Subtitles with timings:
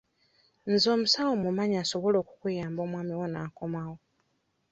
[0.71, 3.95] Nze omusawo mmumanyi asobola okukuyamba omwami wo n'akomawo.